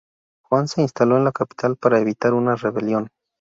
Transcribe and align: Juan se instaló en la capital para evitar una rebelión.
Juan 0.45 0.67
se 0.67 0.81
instaló 0.81 1.15
en 1.17 1.25
la 1.25 1.31
capital 1.31 1.75
para 1.77 1.99
evitar 1.99 2.33
una 2.33 2.55
rebelión. 2.55 3.09